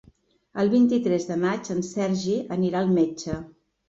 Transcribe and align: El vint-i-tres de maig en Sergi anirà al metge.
El 0.61 0.69
vint-i-tres 0.69 1.27
de 1.31 1.37
maig 1.43 1.69
en 1.73 1.83
Sergi 1.89 2.39
anirà 2.57 2.81
al 2.81 2.91
metge. 2.97 3.37